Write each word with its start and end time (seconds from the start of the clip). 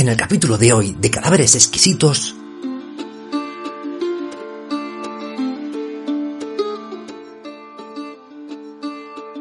En 0.00 0.08
el 0.08 0.16
capítulo 0.16 0.56
de 0.56 0.72
hoy 0.72 0.96
de 0.98 1.10
Cadáveres 1.10 1.54
Exquisitos... 1.54 2.34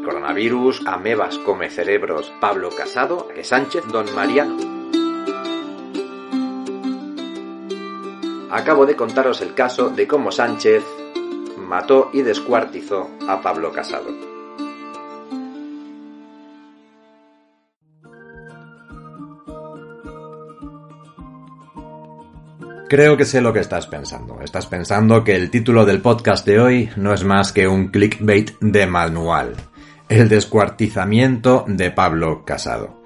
Coronavirus, 0.03 0.81
amebas 0.85 1.37
come 1.37 1.69
cerebros, 1.69 2.33
Pablo 2.42 2.72
Casado, 2.76 3.29
que 3.33 3.46
Sánchez, 3.46 3.85
Don 3.87 4.13
Mariano. 4.13 4.58
Acabo 8.51 8.85
de 8.85 8.97
contaros 8.97 9.39
el 9.39 9.53
caso 9.53 9.87
de 9.87 10.07
cómo 10.07 10.29
Sánchez 10.29 10.83
mató 11.55 12.10
y 12.12 12.21
descuartizó 12.21 13.10
a 13.29 13.41
Pablo 13.41 13.71
Casado. 13.71 14.28
Creo 22.89 23.17
que 23.17 23.25
sé 23.25 23.39
lo 23.39 23.53
que 23.53 23.59
estás 23.59 23.85
pensando. 23.85 24.41
Estás 24.41 24.66
pensando 24.66 25.23
que 25.23 25.35
el 25.35 25.52
título 25.52 25.85
del 25.85 26.02
podcast 26.02 26.43
de 26.43 26.59
hoy 26.59 26.89
no 26.95 27.13
es 27.13 27.23
más 27.23 27.52
que 27.52 27.67
un 27.67 27.89
clickbait 27.89 28.57
de 28.62 28.88
manual. 28.88 29.53
El 30.09 30.27
descuartizamiento 30.27 31.65
de 31.67 31.91
Pablo 31.91 32.43
Casado. 32.43 32.98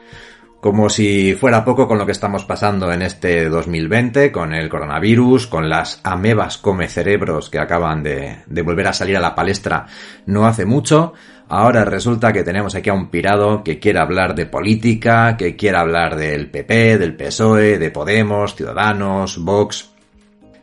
Como 0.64 0.90
si 0.90 1.34
fuera 1.34 1.66
poco 1.66 1.90
con 1.90 1.98
lo 1.98 2.06
que 2.06 2.14
estamos 2.14 2.46
pasando 2.46 2.90
en 2.94 3.02
este 3.02 3.50
2020, 3.50 4.32
con 4.32 4.54
el 4.54 4.70
coronavirus, 4.70 5.48
con 5.48 5.68
las 5.68 6.00
amebas 6.06 6.58
come 6.58 6.88
cerebros 6.88 7.50
que 7.50 7.60
acaban 7.60 8.02
de, 8.02 8.38
volver 8.64 8.88
a 8.88 8.94
salir 8.94 9.18
a 9.18 9.20
la 9.20 9.36
palestra 9.36 9.88
no 10.26 10.46
hace 10.46 10.66
mucho, 10.66 11.16
ahora 11.50 11.84
resulta 11.84 12.32
que 12.32 12.44
tenemos 12.44 12.76
aquí 12.76 12.90
a 12.90 12.94
un 12.94 13.10
pirado 13.10 13.62
que 13.62 13.78
quiere 13.78 14.00
hablar 14.00 14.36
de 14.36 14.46
política, 14.46 15.36
que 15.36 15.58
quiere 15.58 15.80
hablar 15.80 16.16
del 16.16 16.50
PP, 16.50 16.98
del 16.98 17.18
PSOE, 17.18 17.78
de 17.78 17.92
Podemos, 17.92 18.56
Ciudadanos, 18.56 19.44
Vox, 19.44 19.92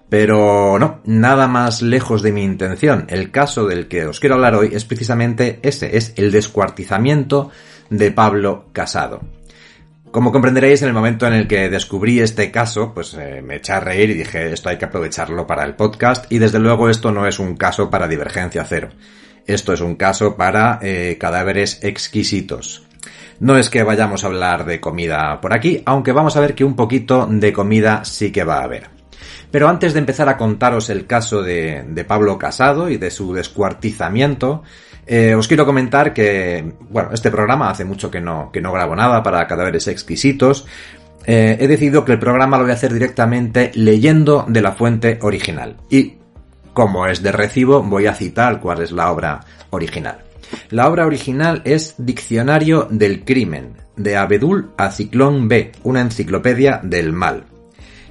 pero 0.09 0.79
no, 0.79 1.01
nada 1.05 1.47
más 1.47 1.83
lejos 1.83 2.23
de 2.23 2.33
mi 2.33 2.43
intención. 2.43 3.05
El 3.11 3.31
caso 3.31 3.67
del 3.67 3.87
que 3.87 4.07
os 4.07 4.19
quiero 4.19 4.37
hablar 4.37 4.55
hoy 4.55 4.71
es 4.73 4.87
precisamente 4.87 5.61
ese, 5.63 5.99
es 5.99 6.15
el 6.17 6.33
descuartizamiento 6.33 7.51
de 7.91 8.11
Pablo 8.13 8.65
Casado. 8.73 9.21
Como 10.11 10.33
comprenderéis, 10.33 10.83
en 10.83 10.89
el 10.89 10.95
momento 10.95 11.29
en 11.29 11.35
el 11.35 11.47
que 11.47 11.71
descubrí 11.71 12.19
este 12.19 12.51
caso, 12.51 12.93
pues 12.93 13.15
eh, 13.15 13.43
me 13.43 13.57
eché 13.57 13.75
a 13.75 13.79
reír 13.79 14.11
y 14.11 14.15
dije, 14.15 14.53
esto 14.53 14.69
hay 14.69 14.77
que 14.77 14.87
aprovecharlo 14.87 15.47
para 15.47 15.65
el 15.65 15.77
podcast, 15.77 16.31
y 16.33 16.39
desde 16.39 16.59
luego 16.59 16.91
esto 16.91 17.13
no 17.13 17.29
es 17.29 17.39
un 17.39 17.57
caso 17.57 17.91
para 17.91 18.09
divergencia 18.09 18.65
cero. 18.65 18.89
Esto 19.47 19.73
es 19.73 19.81
un 19.81 19.95
caso 19.95 20.37
para 20.37 20.81
eh, 20.83 21.17
cadáveres 21.19 21.79
exquisitos. 21.85 22.83
No 23.39 23.57
es 23.57 23.71
que 23.71 23.85
vayamos 23.85 24.25
a 24.25 24.27
hablar 24.27 24.65
de 24.65 24.81
comida 24.81 25.41
por 25.41 25.55
aquí, 25.55 25.81
aunque 25.87 26.11
vamos 26.11 26.37
a 26.37 26.41
ver 26.41 26.57
que 26.57 26.65
un 26.65 26.75
poquito 26.75 27.29
de 27.31 27.53
comida 27.53 28.05
sí 28.05 28.33
que 28.33 28.43
va 28.43 28.59
a 28.59 28.65
haber. 28.65 28.89
Pero 29.53 29.69
antes 29.69 29.93
de 29.93 30.01
empezar 30.01 30.29
a 30.29 30.37
contaros 30.37 30.91
el 30.91 31.07
caso 31.07 31.41
de, 31.41 31.85
de 31.87 32.05
Pablo 32.05 32.37
Casado 32.37 32.91
y 32.91 32.97
de 32.97 33.13
su 33.13 33.33
descuartizamiento, 33.33 34.65
eh, 35.07 35.35
os 35.35 35.49
quiero 35.49 35.67
comentar 35.67 36.13
que, 36.13 36.73
bueno, 36.91 37.11
este 37.13 37.31
programa 37.31 37.71
hace 37.71 37.85
mucho 37.85 38.11
que 38.11 38.21
no, 38.21 38.51
que 38.53 38.61
no 38.61 38.73
grabo 38.73 38.95
nada 38.95 39.23
para 39.23 39.47
cadáveres 39.47 39.89
exquisitos. 39.89 40.67
Eh, 41.27 41.59
he 41.61 41.69
decidido 41.69 42.05
que 42.05 42.13
el 42.13 42.19
programa 42.19 42.57
lo 42.57 42.65
voy 42.65 42.73
a 42.73 42.75
hacer 42.75 42.93
directamente 42.93 43.71
leyendo 43.75 44.45
de 44.49 44.63
la 44.63 44.73
fuente 44.73 45.19
original. 45.23 45.77
Y, 45.91 46.15
como 46.73 47.07
es 47.07 47.23
de 47.23 47.33
recibo, 47.33 47.83
voy 47.83 48.07
a 48.07 48.15
citar 48.15 48.61
cuál 48.61 48.83
es 48.83 48.93
la 48.93 49.11
obra 49.11 49.41
original. 49.71 50.19
La 50.71 50.89
obra 50.89 51.07
original 51.07 51.63
es 51.65 51.95
Diccionario 51.99 52.89
del 52.91 53.25
Crimen, 53.25 53.75
de 53.97 54.17
Abedul 54.17 54.71
a 54.77 54.91
Ciclón 54.91 55.49
B, 55.49 55.73
una 55.85 56.01
enciclopedia 56.01 56.81
del 56.83 57.13
mal. 57.13 57.45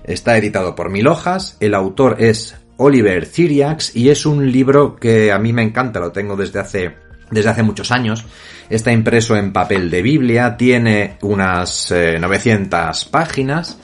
Está 0.03 0.37
editado 0.37 0.75
por 0.75 0.89
mil 0.89 1.07
hojas, 1.07 1.57
el 1.59 1.73
autor 1.73 2.17
es 2.19 2.55
Oliver 2.79 3.25
Cyriax 3.25 3.95
y 3.95 4.09
es 4.09 4.25
un 4.25 4.51
libro 4.51 4.95
que 4.95 5.31
a 5.31 5.37
mí 5.37 5.53
me 5.53 5.63
encanta, 5.63 5.99
lo 5.99 6.11
tengo 6.11 6.35
desde 6.35 6.59
hace 6.59 6.95
desde 7.29 7.49
hace 7.49 7.63
muchos 7.63 7.91
años. 7.91 8.25
Está 8.69 8.91
impreso 8.91 9.35
en 9.35 9.53
papel 9.53 9.89
de 9.89 10.01
Biblia, 10.01 10.57
tiene 10.57 11.17
unas 11.21 11.91
900 11.91 13.03
eh, 13.03 13.09
páginas 13.11 13.79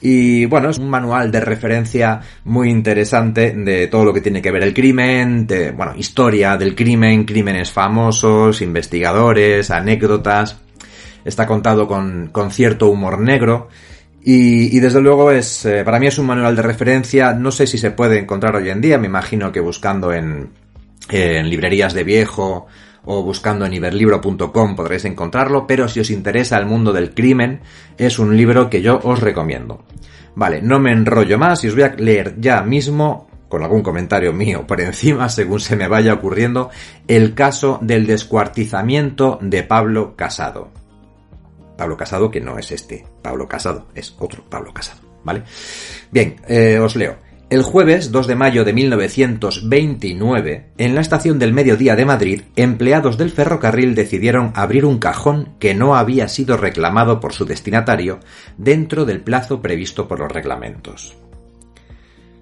y 0.00 0.44
bueno, 0.44 0.68
es 0.68 0.78
un 0.78 0.90
manual 0.90 1.32
de 1.32 1.40
referencia 1.40 2.20
muy 2.44 2.68
interesante 2.68 3.52
de 3.52 3.86
todo 3.86 4.04
lo 4.04 4.12
que 4.12 4.20
tiene 4.20 4.42
que 4.42 4.50
ver 4.50 4.62
el 4.62 4.74
crimen, 4.74 5.46
de, 5.46 5.70
bueno, 5.70 5.94
historia 5.96 6.58
del 6.58 6.74
crimen, 6.74 7.24
crímenes 7.24 7.72
famosos, 7.72 8.60
investigadores, 8.60 9.70
anécdotas. 9.70 10.58
Está 11.24 11.46
contado 11.46 11.88
con, 11.88 12.28
con 12.30 12.50
cierto 12.50 12.88
humor 12.88 13.18
negro 13.18 13.68
y, 14.26 14.80
desde 14.80 15.02
luego 15.02 15.30
es, 15.30 15.66
eh, 15.66 15.84
para 15.84 16.00
mí 16.00 16.06
es 16.06 16.18
un 16.18 16.24
manual 16.26 16.56
de 16.56 16.62
referencia, 16.62 17.34
no 17.34 17.50
sé 17.50 17.66
si 17.66 17.76
se 17.76 17.90
puede 17.90 18.18
encontrar 18.18 18.56
hoy 18.56 18.70
en 18.70 18.80
día, 18.80 18.96
me 18.96 19.06
imagino 19.06 19.52
que 19.52 19.60
buscando 19.60 20.14
en, 20.14 20.48
en 21.10 21.50
librerías 21.50 21.92
de 21.92 22.04
viejo 22.04 22.66
o 23.04 23.22
buscando 23.22 23.66
en 23.66 23.74
iberlibro.com 23.74 24.76
podréis 24.76 25.04
encontrarlo, 25.04 25.66
pero 25.66 25.88
si 25.88 26.00
os 26.00 26.10
interesa 26.10 26.56
el 26.56 26.64
mundo 26.64 26.92
del 26.94 27.12
crimen, 27.12 27.60
es 27.98 28.18
un 28.18 28.34
libro 28.34 28.70
que 28.70 28.80
yo 28.80 28.98
os 29.02 29.20
recomiendo. 29.20 29.84
Vale, 30.34 30.62
no 30.62 30.80
me 30.80 30.92
enrollo 30.92 31.38
más 31.38 31.62
y 31.62 31.68
os 31.68 31.74
voy 31.74 31.84
a 31.84 31.94
leer 31.94 32.36
ya 32.38 32.62
mismo, 32.62 33.28
con 33.48 33.62
algún 33.62 33.82
comentario 33.82 34.32
mío 34.32 34.66
por 34.66 34.80
encima, 34.80 35.28
según 35.28 35.60
se 35.60 35.76
me 35.76 35.86
vaya 35.86 36.14
ocurriendo, 36.14 36.70
el 37.08 37.34
caso 37.34 37.78
del 37.82 38.06
descuartizamiento 38.06 39.38
de 39.42 39.62
Pablo 39.64 40.16
Casado. 40.16 40.83
Pablo 41.76 41.96
Casado, 41.96 42.30
que 42.30 42.40
no 42.40 42.58
es 42.58 42.70
este 42.72 43.04
Pablo 43.22 43.48
Casado, 43.48 43.86
es 43.94 44.14
otro 44.18 44.44
Pablo 44.48 44.72
Casado, 44.72 45.00
¿vale? 45.24 45.42
Bien, 46.10 46.36
eh, 46.48 46.78
os 46.78 46.96
leo. 46.96 47.16
El 47.50 47.62
jueves 47.62 48.10
2 48.10 48.26
de 48.26 48.34
mayo 48.34 48.64
de 48.64 48.72
1929, 48.72 50.70
en 50.78 50.94
la 50.94 51.02
estación 51.02 51.38
del 51.38 51.52
mediodía 51.52 51.94
de 51.94 52.06
Madrid, 52.06 52.42
empleados 52.56 53.18
del 53.18 53.30
ferrocarril 53.30 53.94
decidieron 53.94 54.50
abrir 54.56 54.86
un 54.86 54.98
cajón 54.98 55.50
que 55.58 55.74
no 55.74 55.94
había 55.94 56.26
sido 56.28 56.56
reclamado 56.56 57.20
por 57.20 57.32
su 57.32 57.44
destinatario 57.44 58.18
dentro 58.56 59.04
del 59.04 59.20
plazo 59.20 59.60
previsto 59.60 60.08
por 60.08 60.20
los 60.20 60.32
reglamentos. 60.32 61.16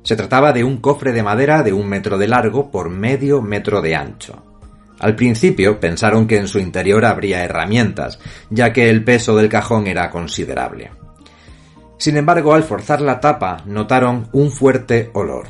Se 0.03 0.17
trataba 0.17 0.53
de 0.53 0.65
un 0.65 0.79
cofre 0.79 1.13
de 1.13 1.23
madera 1.23 1.63
de 1.63 1.73
un 1.73 1.89
metro 1.89 2.17
de 2.17 2.29
largo 2.29 2.71
por 2.71 2.89
medio 2.89 3.43
metro 3.43 3.83
de 3.83 3.97
ancho. 3.97 4.52
Al 5.03 5.17
principio 5.17 5.81
pensaron 5.81 6.29
que 6.29 6.39
en 6.39 6.47
su 6.47 6.61
interior 6.61 7.05
habría 7.05 7.45
herramientas, 7.45 8.21
ya 8.51 8.73
que 8.73 8.89
el 8.89 9.03
peso 9.03 9.37
del 9.37 9.49
cajón 9.49 9.89
era 9.89 10.11
considerable. 10.11 10.93
Sin 11.99 12.17
embargo, 12.17 12.55
al 12.55 12.63
forzar 12.63 13.01
la 13.01 13.19
tapa, 13.19 13.59
notaron 13.67 14.29
un 14.33 14.53
fuerte 14.53 15.11
olor, 15.15 15.49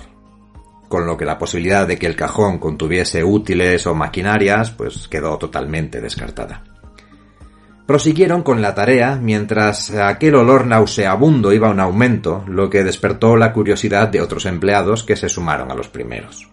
con 0.89 1.07
lo 1.07 1.19
que 1.19 1.27
la 1.27 1.37
posibilidad 1.37 1.87
de 1.87 1.99
que 1.99 2.07
el 2.07 2.17
cajón 2.17 2.59
contuviese 2.59 3.23
útiles 3.23 3.87
o 3.87 3.95
maquinarias, 3.95 4.71
pues 4.71 5.07
quedó 5.07 5.37
totalmente 5.37 6.01
descartada. 6.01 6.65
Prosiguieron 7.87 8.43
con 8.43 8.63
la 8.63 8.75
tarea 8.75 9.17
mientras 9.17 9.91
aquel 9.91 10.37
olor 10.37 10.67
nauseabundo 10.67 11.53
iba 11.53 11.71
en 11.71 11.81
aumento, 11.81 12.43
lo 12.47 12.71
que 12.71 12.85
despertó 12.85 13.37
la 13.37 13.53
curiosidad 13.53 14.09
de 14.09 14.23
otros 14.23 14.47
empleados 14.47 15.05
que 15.05 15.17
se 15.17 15.29
sumaron 15.29 15.71
a 15.71 15.75
los 15.75 15.89
primeros. 15.89 16.49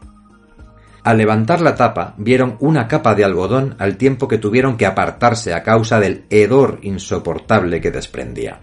Al 1.03 1.17
levantar 1.17 1.61
la 1.61 1.75
tapa, 1.75 2.13
vieron 2.17 2.57
una 2.59 2.87
capa 2.87 3.15
de 3.15 3.23
algodón 3.23 3.75
al 3.79 3.97
tiempo 3.97 4.27
que 4.27 4.37
tuvieron 4.37 4.77
que 4.77 4.85
apartarse 4.85 5.53
a 5.53 5.63
causa 5.63 5.99
del 5.99 6.25
hedor 6.29 6.79
insoportable 6.81 7.79
que 7.79 7.91
desprendía. 7.91 8.59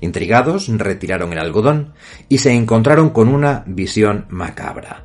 Intrigados, 0.00 0.68
retiraron 0.68 1.32
el 1.32 1.38
algodón 1.38 1.94
y 2.28 2.38
se 2.38 2.52
encontraron 2.52 3.10
con 3.10 3.28
una 3.28 3.64
visión 3.66 4.26
macabra. 4.28 5.04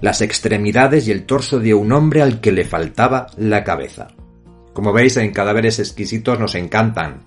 Las 0.00 0.20
extremidades 0.22 1.06
y 1.08 1.12
el 1.12 1.26
torso 1.26 1.60
de 1.60 1.74
un 1.74 1.92
hombre 1.92 2.22
al 2.22 2.40
que 2.40 2.52
le 2.52 2.64
faltaba 2.64 3.26
la 3.36 3.64
cabeza. 3.64 4.08
Como 4.72 4.92
veis, 4.92 5.16
en 5.16 5.32
cadáveres 5.32 5.78
exquisitos 5.78 6.38
nos 6.38 6.54
encantan 6.54 7.24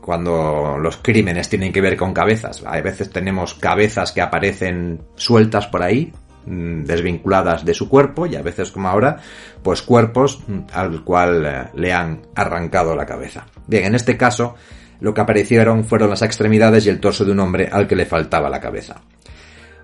cuando 0.00 0.76
los 0.78 0.98
crímenes 0.98 1.48
tienen 1.48 1.72
que 1.72 1.80
ver 1.80 1.96
con 1.96 2.12
cabezas. 2.12 2.62
A 2.66 2.80
veces 2.80 3.10
tenemos 3.10 3.54
cabezas 3.54 4.12
que 4.12 4.20
aparecen 4.20 5.02
sueltas 5.16 5.66
por 5.66 5.82
ahí, 5.82 6.12
desvinculadas 6.46 7.64
de 7.64 7.74
su 7.74 7.88
cuerpo 7.88 8.26
y 8.26 8.36
a 8.36 8.42
veces 8.42 8.70
como 8.70 8.88
ahora, 8.88 9.18
pues 9.62 9.82
cuerpos 9.82 10.42
mm, 10.46 10.58
al 10.72 11.02
cual 11.04 11.46
eh, 11.46 11.64
le 11.74 11.92
han 11.92 12.22
arrancado 12.34 12.94
la 12.94 13.06
cabeza. 13.06 13.46
Bien, 13.66 13.84
en 13.84 13.94
este 13.94 14.16
caso, 14.16 14.54
lo 15.00 15.14
que 15.14 15.20
aparecieron 15.20 15.84
fueron 15.84 16.10
las 16.10 16.22
extremidades 16.22 16.86
y 16.86 16.90
el 16.90 17.00
torso 17.00 17.24
de 17.24 17.32
un 17.32 17.40
hombre 17.40 17.68
al 17.70 17.86
que 17.86 17.96
le 17.96 18.06
faltaba 18.06 18.48
la 18.48 18.60
cabeza. 18.60 19.00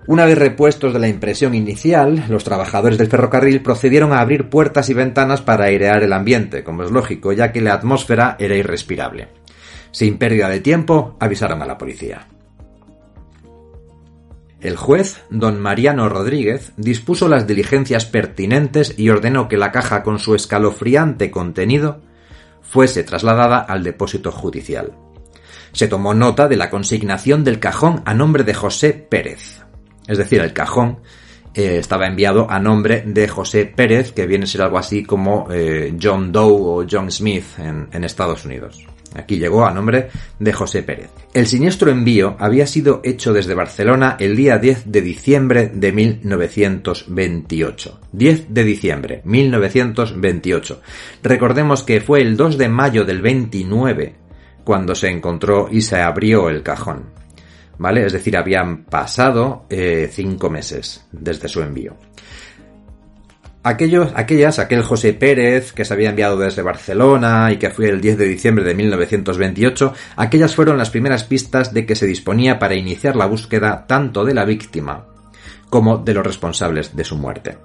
Una 0.07 0.25
vez 0.25 0.37
repuestos 0.37 0.93
de 0.93 0.99
la 0.99 1.07
impresión 1.07 1.53
inicial, 1.53 2.25
los 2.27 2.43
trabajadores 2.43 2.97
del 2.97 3.07
ferrocarril 3.07 3.61
procedieron 3.61 4.13
a 4.13 4.19
abrir 4.19 4.49
puertas 4.49 4.89
y 4.89 4.95
ventanas 4.95 5.41
para 5.41 5.65
airear 5.65 6.01
el 6.01 6.13
ambiente, 6.13 6.63
como 6.63 6.83
es 6.83 6.89
lógico, 6.89 7.33
ya 7.33 7.51
que 7.51 7.61
la 7.61 7.73
atmósfera 7.73 8.35
era 8.39 8.55
irrespirable. 8.55 9.27
Sin 9.91 10.17
pérdida 10.17 10.49
de 10.49 10.59
tiempo, 10.59 11.17
avisaron 11.19 11.61
a 11.61 11.67
la 11.67 11.77
policía. 11.77 12.27
El 14.61 14.77
juez, 14.77 15.23
don 15.31 15.59
Mariano 15.59 16.07
Rodríguez, 16.07 16.71
dispuso 16.77 17.27
las 17.27 17.47
diligencias 17.47 18.05
pertinentes 18.05 18.93
y 18.97 19.09
ordenó 19.09 19.47
que 19.47 19.57
la 19.57 19.71
caja 19.71 20.03
con 20.03 20.19
su 20.19 20.35
escalofriante 20.35 21.31
contenido 21.31 22.01
fuese 22.61 23.03
trasladada 23.03 23.59
al 23.59 23.83
depósito 23.83 24.31
judicial. 24.31 24.93
Se 25.71 25.87
tomó 25.87 26.13
nota 26.13 26.47
de 26.47 26.57
la 26.57 26.69
consignación 26.69 27.43
del 27.43 27.59
cajón 27.59 28.03
a 28.05 28.13
nombre 28.13 28.43
de 28.43 28.53
José 28.53 28.93
Pérez. 28.93 29.63
Es 30.07 30.17
decir, 30.17 30.41
el 30.41 30.53
cajón 30.53 30.99
eh, 31.53 31.77
estaba 31.79 32.07
enviado 32.07 32.49
a 32.49 32.59
nombre 32.59 33.03
de 33.05 33.27
José 33.27 33.65
Pérez, 33.65 34.13
que 34.13 34.27
viene 34.27 34.45
a 34.45 34.47
ser 34.47 34.61
algo 34.61 34.77
así 34.77 35.03
como 35.03 35.47
eh, 35.51 35.97
John 36.01 36.31
Doe 36.31 36.51
o 36.51 36.85
John 36.89 37.11
Smith 37.11 37.45
en, 37.57 38.03
Estados 38.03 38.45
Unidos. 38.45 38.85
Aquí 39.15 39.37
llegó 39.37 39.65
a 39.65 39.73
nombre 39.73 40.09
de 40.39 40.53
José 40.53 40.83
Pérez. 40.83 41.09
El 41.33 41.47
siniestro 41.47 41.91
envío 41.91 42.37
había 42.39 42.65
sido 42.67 43.01
hecho 43.03 43.33
desde 43.33 43.55
Barcelona 43.55 44.15
el 44.19 44.37
día 44.37 44.57
10 44.57 44.89
de 44.91 45.01
diciembre 45.01 45.69
de 45.73 45.91
1928. 45.91 47.99
10 48.11 48.53
de 48.53 48.63
diciembre, 48.63 49.21
1928. 49.25 50.81
Recordemos 51.23 51.83
que 51.83 51.99
fue 51.99 52.21
el 52.21 52.37
2 52.37 52.57
de 52.57 52.69
mayo 52.69 53.03
del 53.03 53.21
29 53.21 54.15
cuando 54.63 54.95
se 54.95 55.09
encontró 55.09 55.67
y 55.69 55.81
se 55.81 55.97
abrió 55.97 56.49
el 56.49 56.63
cajón. 56.63 57.19
¿vale? 57.81 58.05
Es 58.05 58.13
decir, 58.13 58.37
habían 58.37 58.85
pasado 58.85 59.65
eh, 59.67 60.09
meses 60.51 61.07
desde 61.11 61.47
su 61.47 61.61
envío. 61.61 61.97
Aquellos, 63.63 64.11
aquellas, 64.15 64.57
aquel 64.57 64.81
José 64.81 65.13
Pérez 65.13 65.71
que 65.71 65.85
se 65.85 65.93
había 65.93 66.09
enviado 66.09 66.37
desde 66.37 66.63
Barcelona 66.63 67.51
y 67.51 67.57
que 67.57 67.69
fue 67.69 67.89
el 67.89 68.01
10 68.01 68.17
de 68.17 68.25
diciembre 68.25 68.63
de 68.63 68.73
1928, 68.73 69.93
aquellas 70.15 70.55
fueron 70.55 70.77
las 70.77 70.89
primeras 70.89 71.23
pistas 71.23 71.73
de 71.73 71.85
que 71.85 71.95
se 71.95 72.07
disponía 72.07 72.57
para 72.57 72.75
iniciar 72.75 73.15
la 73.15 73.27
búsqueda 73.27 73.85
tanto 73.87 74.25
de 74.25 74.33
la 74.33 74.45
víctima 74.45 75.05
como 75.69 75.99
de 75.99 76.13
los 76.13 76.25
responsables 76.25 76.95
de 76.95 77.03
su 77.03 77.17
muerte. 77.17 77.57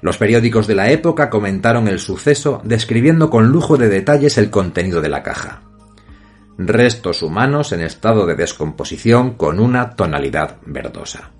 Los 0.00 0.16
periódicos 0.16 0.66
de 0.66 0.76
la 0.76 0.90
época 0.90 1.28
comentaron 1.28 1.88
el 1.88 1.98
suceso 1.98 2.62
describiendo 2.64 3.30
con 3.30 3.48
lujo 3.48 3.76
de 3.76 3.88
detalles 3.88 4.38
el 4.38 4.50
contenido 4.50 5.00
de 5.02 5.08
la 5.08 5.22
caja 5.22 5.62
restos 6.66 7.22
humanos 7.22 7.72
en 7.72 7.80
estado 7.80 8.26
de 8.26 8.34
descomposición 8.34 9.34
con 9.34 9.60
una 9.60 9.90
tonalidad 9.90 10.58
verdosa. 10.66 11.30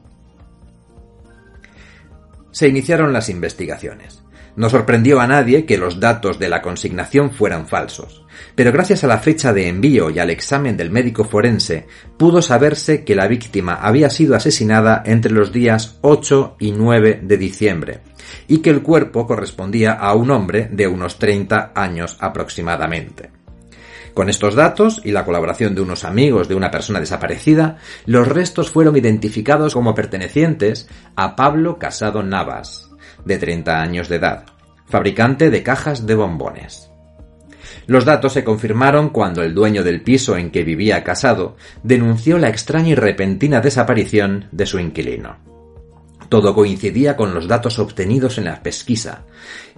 Se 2.51 2.69
iniciaron 2.69 3.13
las 3.13 3.29
investigaciones. 3.29 4.23
No 4.57 4.69
sorprendió 4.69 5.21
a 5.21 5.27
nadie 5.27 5.65
que 5.65 5.79
los 5.79 6.01
datos 6.01 6.39
de 6.39 6.49
la 6.49 6.61
consignación 6.61 7.31
fueran 7.31 7.69
falsos, 7.69 8.25
pero 8.55 8.73
gracias 8.73 9.05
a 9.05 9.07
la 9.07 9.19
fecha 9.19 9.53
de 9.53 9.69
envío 9.69 10.11
y 10.11 10.19
al 10.19 10.31
examen 10.31 10.77
del 10.77 10.91
médico 10.91 11.25
forense 11.25 11.87
pudo 12.19 12.43
saberse 12.43 13.05
que 13.05 13.15
la 13.15 13.29
víctima 13.29 13.75
había 13.75 14.11
sido 14.11 14.35
asesinada 14.35 15.03
entre 15.07 15.33
los 15.33 15.53
días 15.53 15.99
8 16.03 16.57
y 16.59 16.73
9 16.73 17.21
de 17.23 17.37
diciembre, 17.39 18.01
y 18.49 18.59
que 18.59 18.71
el 18.71 18.83
cuerpo 18.83 19.27
correspondía 19.27 19.93
a 19.93 20.15
un 20.15 20.31
hombre 20.31 20.69
de 20.71 20.89
unos 20.89 21.19
30 21.19 21.73
años 21.75 22.17
aproximadamente. 22.21 23.40
Con 24.15 24.29
estos 24.29 24.55
datos 24.55 25.01
y 25.05 25.13
la 25.13 25.25
colaboración 25.25 25.75
de 25.75 25.81
unos 25.81 26.05
amigos 26.05 26.49
de 26.49 26.55
una 26.55 26.71
persona 26.71 27.01
desaparecida, 27.01 27.79
los 28.07 28.27
restos 28.27 28.71
fueron 28.71 28.97
identificados 28.97 29.75
como 29.75 29.95
pertenecientes 29.95 30.89
a 31.17 31.37
Pablo 31.37 31.79
Casado 31.79 32.23
Navas, 32.23 32.91
de 33.25 33.39
30 33.39 33.81
años 33.81 34.09
de 34.09 34.17
edad, 34.17 34.45
fabricante 34.87 35.51
de 35.51 35.63
cajas 35.63 36.07
de 36.07 36.15
bombones. 36.15 36.91
Los 37.87 38.05
datos 38.05 38.33
se 38.33 38.45
confirmaron 38.45 39.11
cuando 39.11 39.43
el 39.43 39.55
dueño 39.55 39.85
del 39.85 40.03
piso 40.03 40.37
en 40.37 40.51
que 40.51 40.65
vivía 40.65 41.05
Casado 41.05 41.57
denunció 41.83 42.39
la 42.39 42.49
extraña 42.49 42.91
y 42.91 42.95
repentina 42.95 43.61
desaparición 43.61 44.49
de 44.51 44.67
su 44.67 44.79
inquilino. 44.79 45.39
Todo 46.29 46.55
coincidía 46.55 47.17
con 47.17 47.35
los 47.35 47.49
datos 47.49 47.79
obtenidos 47.79 48.39
en 48.39 48.45
la 48.45 48.63
pesquisa, 48.63 49.25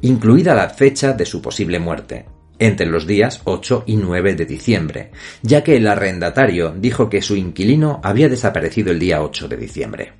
incluida 0.02 0.54
la 0.54 0.68
fecha 0.68 1.12
de 1.12 1.24
su 1.24 1.40
posible 1.40 1.78
muerte, 1.78 2.26
entre 2.66 2.86
los 2.86 3.06
días 3.06 3.40
8 3.44 3.84
y 3.86 3.96
9 3.96 4.34
de 4.34 4.46
diciembre, 4.46 5.10
ya 5.42 5.64
que 5.64 5.76
el 5.76 5.86
arrendatario 5.86 6.70
dijo 6.70 7.08
que 7.08 7.22
su 7.22 7.36
inquilino 7.36 8.00
había 8.04 8.28
desaparecido 8.28 8.92
el 8.92 8.98
día 8.98 9.22
8 9.22 9.48
de 9.48 9.56
diciembre. 9.56 10.12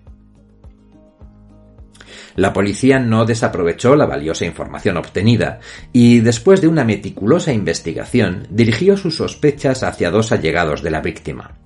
La 2.35 2.53
policía 2.53 2.99
no 2.99 3.25
desaprovechó 3.27 3.94
la 3.94 4.06
valiosa 4.06 4.44
información 4.44 4.97
obtenida 4.97 5.61
y, 5.93 6.21
después 6.21 6.61
de 6.61 6.69
una 6.69 6.85
meticulosa 6.85 7.53
investigación, 7.53 8.47
dirigió 8.50 8.97
sus 8.97 9.17
sospechas 9.17 9.83
hacia 9.83 10.11
dos 10.11 10.33
allegados 10.33 10.83
de 10.83 10.91
la 10.91 11.03
víctima. 11.03 11.62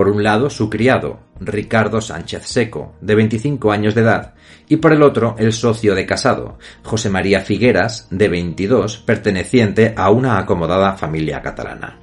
Por 0.00 0.08
un 0.08 0.22
lado, 0.22 0.48
su 0.48 0.70
criado, 0.70 1.20
Ricardo 1.40 2.00
Sánchez 2.00 2.46
Seco, 2.46 2.94
de 3.02 3.14
25 3.14 3.70
años 3.70 3.94
de 3.94 4.00
edad, 4.00 4.32
y 4.66 4.76
por 4.76 4.94
el 4.94 5.02
otro, 5.02 5.36
el 5.38 5.52
socio 5.52 5.94
de 5.94 6.06
casado, 6.06 6.56
José 6.82 7.10
María 7.10 7.42
Figueras, 7.42 8.08
de 8.10 8.30
22, 8.30 8.96
perteneciente 8.96 9.92
a 9.94 10.08
una 10.08 10.38
acomodada 10.38 10.96
familia 10.96 11.42
catalana. 11.42 11.98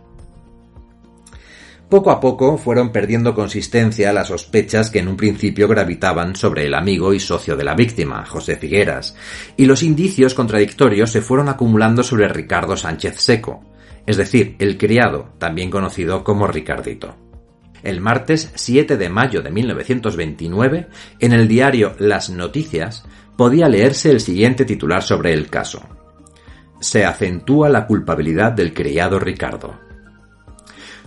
Poco 1.90 2.12
a 2.12 2.20
poco 2.20 2.60
fueron 2.60 2.92
perdiendo 2.92 3.34
consistencia 3.34 4.14
las 4.14 4.28
sospechas 4.28 4.92
que 4.92 5.00
en 5.00 5.08
un 5.08 5.18
principio 5.18 5.68
gravitaban 5.68 6.36
sobre 6.36 6.68
el 6.68 6.76
amigo 6.76 7.16
y 7.16 7.20
socio 7.20 7.56
de 7.56 7.64
la 7.64 7.74
víctima, 7.74 8.24
José 8.28 8.58
Figueras, 8.58 9.16
y 9.58 9.66
los 9.66 9.82
indicios 9.82 10.36
contradictorios 10.36 11.12
se 11.12 11.22
fueron 11.24 11.50
acumulando 11.50 12.04
sobre 12.04 12.28
Ricardo 12.28 12.78
Sánchez 12.78 13.20
Seco, 13.20 13.64
es 14.06 14.18
decir, 14.18 14.56
el 14.60 14.78
criado, 14.78 15.30
también 15.40 15.72
conocido 15.72 16.24
como 16.24 16.46
Ricardito. 16.46 17.27
El 17.84 18.02
martes 18.02 18.52
7 18.56 18.98
de 18.98 19.10
mayo 19.10 19.42
de 19.42 19.52
1929, 19.52 20.88
en 21.20 21.34
el 21.34 21.48
diario 21.48 21.96
Las 22.00 22.30
Noticias, 22.30 23.06
podía 23.36 23.70
leerse 23.70 24.10
el 24.12 24.20
siguiente 24.20 24.66
titular 24.66 25.04
sobre 25.04 25.34
el 25.34 25.50
caso. 25.50 25.84
Se 26.80 27.06
acentúa 27.06 27.70
la 27.70 27.86
culpabilidad 27.86 28.52
del 28.52 28.74
criado 28.74 29.20
Ricardo. 29.20 29.80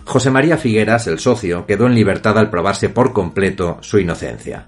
José 0.05 0.31
María 0.31 0.57
Figueras, 0.57 1.07
el 1.07 1.19
socio, 1.19 1.65
quedó 1.65 1.85
en 1.87 1.95
libertad 1.95 2.37
al 2.37 2.49
probarse 2.49 2.89
por 2.89 3.13
completo 3.13 3.77
su 3.81 3.99
inocencia. 3.99 4.67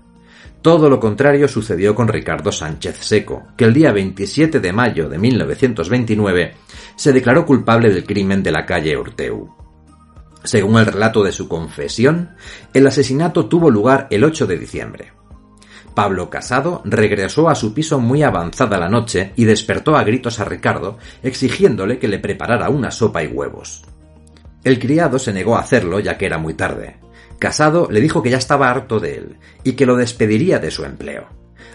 Todo 0.62 0.90
lo 0.90 1.00
contrario 1.00 1.50
sucedió 1.50 1.94
con 1.94 2.08
Ricardo 2.08 2.52
Sánchez 2.52 2.98
Seco, 3.00 3.48
que 3.58 3.66
el 3.66 3.74
día 3.74 3.92
27 3.92 4.62
de 4.62 4.72
mayo 4.72 5.10
de 5.10 5.18
1929 5.18 6.54
se 6.96 7.12
declaró 7.12 7.46
culpable 7.46 7.90
del 7.90 8.06
crimen 8.06 8.42
de 8.42 8.52
la 8.52 8.66
calle 8.66 8.98
Urteu. 8.98 9.63
Según 10.44 10.78
el 10.78 10.86
relato 10.86 11.24
de 11.24 11.32
su 11.32 11.48
confesión, 11.48 12.36
el 12.74 12.86
asesinato 12.86 13.46
tuvo 13.46 13.70
lugar 13.70 14.08
el 14.10 14.24
8 14.24 14.46
de 14.46 14.58
diciembre. 14.58 15.14
Pablo 15.94 16.30
Casado 16.30 16.82
regresó 16.86 17.50
a 17.50 17.56
su 17.56 17.74
piso 17.74 18.00
muy 18.00 18.24
avanzada 18.24 18.78
la 18.78 18.90
noche 18.90 19.32
y 19.36 19.46
despertó 19.46 19.96
a 19.96 20.04
gritos 20.04 20.40
a 20.40 20.46
Ricardo, 20.46 20.98
exigiéndole 21.22 22.00
que 22.00 22.08
le 22.08 22.20
preparara 22.20 22.70
una 22.70 22.92
sopa 22.92 23.24
y 23.24 23.28
huevos. 23.28 23.84
El 24.64 24.80
criado 24.80 25.20
se 25.20 25.34
negó 25.34 25.56
a 25.56 25.62
hacerlo 25.62 26.00
ya 26.00 26.18
que 26.18 26.26
era 26.26 26.38
muy 26.38 26.56
tarde. 26.56 26.98
Casado 27.38 27.88
le 27.92 28.02
dijo 28.02 28.24
que 28.24 28.30
ya 28.30 28.38
estaba 28.38 28.70
harto 28.70 29.00
de 29.00 29.18
él 29.18 29.38
y 29.64 29.74
que 29.74 29.86
lo 29.86 29.96
despediría 29.96 30.60
de 30.60 30.72
su 30.72 30.84
empleo. 30.84 31.28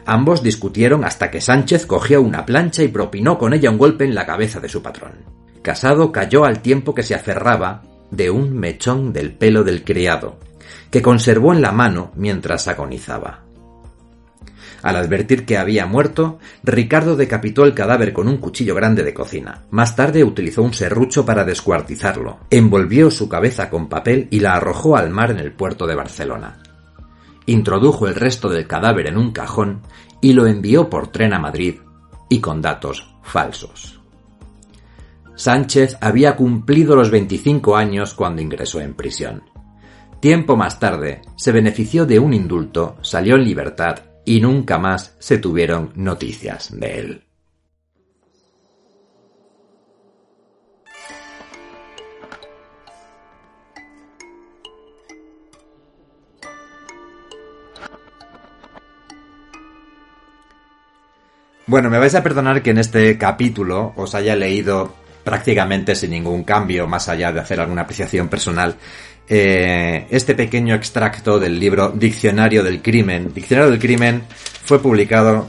Ambos 0.05 0.43
discutieron 0.43 1.05
hasta 1.05 1.31
que 1.31 1.41
Sánchez 1.41 1.87
cogió 1.87 2.23
una 2.23 2.47
plancha 2.47 2.83
y 2.83 2.89
propinó 2.89 3.39
con 3.39 3.53
ella 3.53 3.71
un 3.71 3.79
golpe 3.79 4.05
en 4.05 4.15
la 4.15 4.27
cabeza 4.27 4.59
de 4.59 4.69
su 4.69 4.83
patrón. 4.83 5.13
Casado 5.63 6.13
cayó 6.13 6.45
al 6.45 6.61
tiempo 6.61 6.95
que 6.95 7.03
se 7.03 7.15
aferraba 7.15 7.83
de 8.11 8.31
un 8.31 8.59
mechón 8.59 9.13
del 9.13 9.33
pelo 9.33 9.65
del 9.65 9.85
criado, 9.85 10.39
que 10.91 11.03
conservó 11.03 11.53
en 11.53 11.63
la 11.63 11.73
mano 11.73 12.13
mientras 12.17 12.69
agonizaba. 12.69 13.45
Al 14.83 14.97
advertir 14.97 15.45
que 15.45 15.59
había 15.59 15.87
muerto, 15.87 16.39
Ricardo 16.63 17.17
decapitó 17.17 17.65
el 17.65 17.75
cadáver 17.75 18.13
con 18.13 18.29
un 18.29 18.37
cuchillo 18.37 18.75
grande 18.75 19.03
de 19.03 19.13
cocina. 19.13 19.65
Más 19.71 19.97
tarde 19.97 20.23
utilizó 20.23 20.63
un 20.63 20.73
serrucho 20.73 21.27
para 21.27 21.45
descuartizarlo, 21.45 22.39
envolvió 22.51 23.11
su 23.11 23.29
cabeza 23.29 23.71
con 23.71 23.89
papel 23.89 24.29
y 24.31 24.41
la 24.41 24.55
arrojó 24.55 24.97
al 24.97 25.11
mar 25.11 25.31
en 25.31 25.39
el 25.39 25.53
puerto 25.53 25.87
de 25.87 25.97
Barcelona. 25.97 26.63
Introdujo 27.47 28.07
el 28.07 28.15
resto 28.15 28.49
del 28.49 28.67
cadáver 28.67 29.09
en 29.09 29.17
un 29.17 29.33
cajón 29.33 29.83
y 30.21 30.33
lo 30.33 30.47
envió 30.47 30.89
por 30.89 31.09
tren 31.09 31.33
a 31.33 31.39
Madrid, 31.39 31.77
y 32.29 32.41
con 32.41 32.61
datos 32.61 33.15
falsos. 33.23 33.98
Sánchez 35.39 35.97
había 36.01 36.35
cumplido 36.35 36.97
los 36.97 37.13
25 37.13 37.77
años 37.77 38.13
cuando 38.13 38.43
ingresó 38.43 38.81
en 38.81 38.95
prisión. 38.95 39.45
Tiempo 40.19 40.57
más 40.57 40.81
tarde, 40.81 41.23
se 41.37 41.53
benefició 41.53 42.07
de 42.07 42.19
un 42.19 42.35
indulto, 42.35 42.97
salió 43.03 43.37
en 43.37 43.45
libertad 43.45 44.01
y 44.25 44.41
nunca 44.41 44.79
más 44.79 45.15
se 45.21 45.39
tuvieron 45.39 45.93
noticias 45.95 46.77
de 46.77 46.99
él. 46.99 47.25
Bueno, 61.69 61.91
me 61.91 61.99
vais 61.99 62.17
a 62.17 62.25
perdonar 62.25 62.61
que 62.61 62.71
en 62.71 62.79
este 62.79 63.17
capítulo 63.19 63.93
os 63.95 64.17
haya 64.17 64.35
leído 64.35 64.95
prácticamente 65.29 65.95
sin 65.95 66.13
ningún 66.13 66.43
cambio, 66.43 66.87
más 66.87 67.07
allá 67.11 67.31
de 67.31 67.41
hacer 67.41 67.61
alguna 67.61 67.83
apreciación 67.83 68.29
personal, 68.29 68.75
eh, 69.29 70.07
este 70.09 70.35
pequeño 70.35 70.75
extracto 70.75 71.39
del 71.39 71.61
libro 71.61 71.91
Diccionario 71.91 72.63
del 72.63 72.81
Crimen. 72.81 73.31
Diccionario 73.35 73.71
del 73.71 73.79
Crimen 73.79 74.23
fue 74.65 74.81
publicado, 74.81 75.47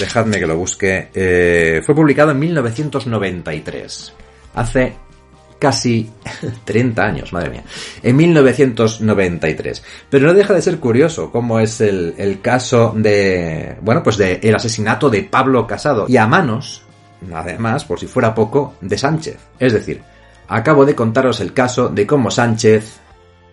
dejadme 0.00 0.40
que 0.40 0.48
lo 0.48 0.56
busque, 0.56 1.10
eh, 1.14 1.80
fue 1.86 1.94
publicado 1.94 2.32
en 2.32 2.40
1993, 2.40 4.12
hace 4.54 4.94
casi 5.60 6.10
30 6.64 7.04
años, 7.04 7.32
madre 7.32 7.50
mía, 7.50 7.62
en 8.02 8.16
1993. 8.16 9.84
Pero 10.10 10.26
no 10.26 10.34
deja 10.34 10.54
de 10.54 10.62
ser 10.62 10.78
curioso 10.80 11.30
cómo 11.30 11.60
es 11.60 11.80
el, 11.80 12.16
el 12.18 12.40
caso 12.40 12.92
de, 12.96 13.76
bueno, 13.80 14.02
pues 14.02 14.16
de 14.16 14.40
el 14.42 14.56
asesinato 14.56 15.08
de 15.08 15.22
Pablo 15.22 15.68
Casado 15.68 16.06
y 16.08 16.16
a 16.16 16.26
manos, 16.26 16.82
además, 17.32 17.84
por 17.84 17.98
si 17.98 18.06
fuera 18.06 18.34
poco, 18.34 18.74
de 18.80 18.98
Sánchez. 18.98 19.38
Es 19.58 19.72
decir, 19.72 20.02
acabo 20.48 20.84
de 20.84 20.94
contaros 20.94 21.40
el 21.40 21.52
caso 21.52 21.88
de 21.88 22.06
cómo 22.06 22.30
Sánchez 22.30 23.00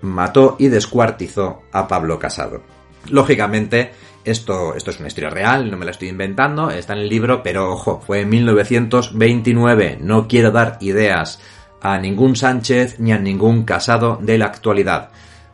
mató 0.01 0.55
y 0.59 0.67
descuartizó 0.67 1.63
a 1.71 1.88
Pablo 1.88 2.19
Casado. 2.19 2.62
Lógicamente, 3.09 3.91
esto, 4.24 4.75
esto 4.75 4.91
es 4.91 5.00
una 5.00 5.07
historia 5.07 5.29
real, 5.29 5.71
no 5.71 5.77
me 5.77 5.86
la 5.86 5.91
estoy 5.91 6.09
inventando, 6.09 6.69
está 6.69 6.93
en 6.93 7.00
el 7.00 7.09
libro, 7.09 7.41
pero 7.41 7.71
ojo, 7.71 8.01
fue 8.05 8.21
en 8.21 8.29
1929, 8.29 10.00
no 10.01 10.27
quiero 10.27 10.51
dar 10.51 10.77
ideas 10.81 11.39
a 11.81 11.97
ningún 11.97 12.36
Sánchez 12.36 13.00
ni 13.00 13.12
a 13.12 13.19
ningún 13.19 13.63
casado 13.63 14.17
de 14.21 14.38
la 14.38 14.45
actualidad. 14.45 15.09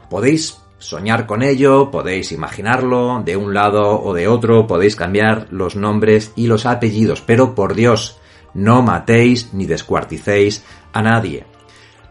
Podéis 0.10 0.63
soñar 0.84 1.26
con 1.26 1.42
ello, 1.42 1.90
podéis 1.90 2.32
imaginarlo 2.32 3.22
de 3.24 3.38
un 3.38 3.54
lado 3.54 4.02
o 4.02 4.14
de 4.14 4.28
otro, 4.28 4.68
podéis 4.68 4.96
cambiar 4.96 5.48
los 5.50 5.76
nombres 5.76 6.32
y 6.36 6.48
los 6.48 6.66
apellidos, 6.66 7.22
pero 7.22 7.56
por 7.56 7.74
Dios, 7.74 8.20
no 8.54 8.82
matéis 8.82 9.54
ni 9.54 9.66
descuarticéis 9.66 10.64
a 10.92 11.02
nadie. 11.02 11.46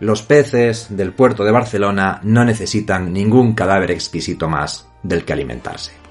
Los 0.01 0.23
peces 0.23 0.89
del 0.91 1.13
puerto 1.13 1.45
de 1.45 1.53
Barcelona 1.53 2.21
no 2.25 2.45
necesitan 2.45 3.13
ningún 3.13 3.55
cadáver 3.55 3.93
exquisito 3.93 4.49
más 4.49 4.89
del 5.03 5.25
que 5.25 5.33
alimentarse. 5.33 6.02